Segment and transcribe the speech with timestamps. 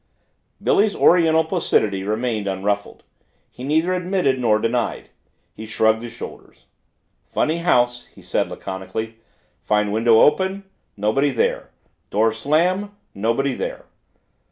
[0.59, 3.03] Billy's Oriental placidity remained unruffled.
[3.51, 5.09] He neither admitted nor denied.
[5.53, 6.65] He shrugged his shoulders.
[7.27, 9.17] "Funny house," he said laconically.
[9.61, 10.63] "Find window open
[10.97, 11.69] nobody there.
[12.09, 13.85] Door slam nobody there!"